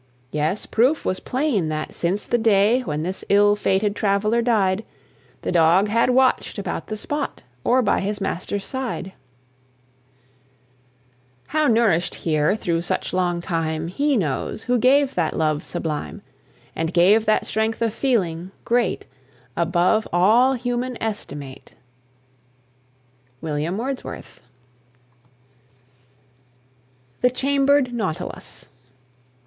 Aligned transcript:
Yes, 0.31 0.65
proof 0.65 1.05
was 1.05 1.19
plain 1.19 1.69
that, 1.69 1.93
since 1.93 2.23
the 2.23 2.39
day 2.39 2.81
When 2.81 3.03
this 3.03 3.23
ill 3.29 3.55
fated 3.55 3.95
traveller 3.95 4.41
died, 4.41 4.83
The 5.43 5.51
Dog 5.51 5.89
had 5.89 6.09
watched 6.09 6.57
about 6.57 6.87
the 6.87 6.97
spot, 6.97 7.43
Or 7.63 7.83
by 7.83 7.99
his 7.99 8.19
master's 8.19 8.65
side: 8.65 9.13
How 11.49 11.67
nourished 11.67 12.15
here 12.15 12.55
through 12.55 12.81
such 12.81 13.13
long 13.13 13.41
time 13.41 13.89
He 13.89 14.17
knows, 14.17 14.63
who 14.63 14.79
gave 14.79 15.13
that 15.13 15.37
love 15.37 15.63
sublime; 15.63 16.23
And 16.75 16.93
gave 16.95 17.25
that 17.27 17.45
strength 17.45 17.79
of 17.79 17.93
feeling, 17.93 18.49
great 18.65 19.05
Above 19.55 20.07
all 20.11 20.53
human 20.53 20.97
estimate. 20.99 21.73
WILLIAM 23.39 23.77
WORDSWORTH. 23.77 24.41
THE 27.21 27.29
CHAMBERED 27.29 27.93
NAUTILUS. 27.93 28.67